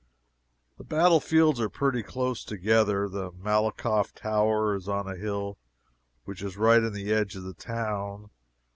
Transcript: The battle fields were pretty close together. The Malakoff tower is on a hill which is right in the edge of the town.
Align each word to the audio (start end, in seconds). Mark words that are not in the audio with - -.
The 0.79 0.83
battle 0.83 1.19
fields 1.19 1.59
were 1.59 1.69
pretty 1.69 2.01
close 2.01 2.43
together. 2.43 3.07
The 3.07 3.31
Malakoff 3.33 4.15
tower 4.15 4.73
is 4.73 4.89
on 4.89 5.07
a 5.07 5.15
hill 5.15 5.59
which 6.25 6.41
is 6.41 6.57
right 6.57 6.81
in 6.81 6.93
the 6.93 7.13
edge 7.13 7.35
of 7.35 7.43
the 7.43 7.53
town. 7.53 8.31